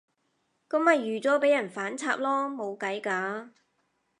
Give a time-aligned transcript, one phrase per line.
[0.67, 3.51] 噉咪預咗畀人反插囉，冇計㗎